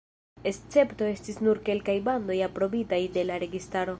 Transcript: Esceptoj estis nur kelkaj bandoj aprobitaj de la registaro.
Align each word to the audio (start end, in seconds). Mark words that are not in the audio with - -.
Esceptoj 0.51 1.09
estis 1.17 1.37
nur 1.49 1.61
kelkaj 1.69 1.95
bandoj 2.09 2.39
aprobitaj 2.49 3.01
de 3.19 3.29
la 3.31 3.41
registaro. 3.45 3.89